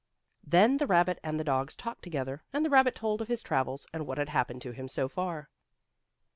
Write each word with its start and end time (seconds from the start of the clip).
Then 0.43 0.77
the 0.77 0.87
rabbit 0.87 1.19
and 1.23 1.39
the 1.39 1.43
dogs 1.43 1.75
talked 1.75 2.01
together, 2.01 2.41
and 2.51 2.65
the 2.65 2.71
rabbit 2.71 2.95
told 2.95 3.21
of 3.21 3.27
his 3.27 3.43
travels, 3.43 3.85
and 3.93 4.07
what 4.07 4.17
had 4.17 4.29
happened 4.29 4.63
to 4.63 4.71
him 4.71 4.87
so 4.87 5.07
far. 5.07 5.47